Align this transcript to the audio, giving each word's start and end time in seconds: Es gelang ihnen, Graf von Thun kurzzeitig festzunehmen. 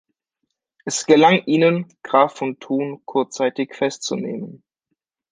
Es 0.83 1.05
gelang 1.05 1.43
ihnen, 1.45 1.93
Graf 2.01 2.33
von 2.33 2.59
Thun 2.59 3.05
kurzzeitig 3.05 3.75
festzunehmen. 3.75 4.63